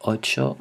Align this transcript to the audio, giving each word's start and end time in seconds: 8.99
8.99 0.00 0.56